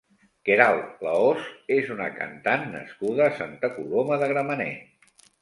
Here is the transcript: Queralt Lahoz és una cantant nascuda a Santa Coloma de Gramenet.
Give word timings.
Queralt 0.49 1.03
Lahoz 1.07 1.43
és 1.75 1.91
una 1.97 2.07
cantant 2.15 2.65
nascuda 2.73 3.27
a 3.27 3.35
Santa 3.43 3.71
Coloma 3.77 4.21
de 4.25 4.33
Gramenet. 4.35 5.25